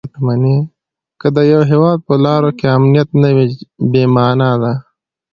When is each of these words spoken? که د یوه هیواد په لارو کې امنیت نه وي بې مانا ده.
که 1.19 1.27
د 1.35 1.37
یوه 1.51 1.65
هیواد 1.71 1.97
په 2.07 2.13
لارو 2.25 2.49
کې 2.57 2.65
امنیت 2.77 3.09
نه 3.21 3.29
وي 3.35 3.47
بې 3.91 4.03
مانا 4.15 4.51
ده. 4.61 4.73